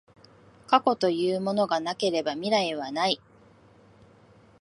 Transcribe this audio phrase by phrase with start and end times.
[0.65, 3.21] 過去というものがなければ未来はない。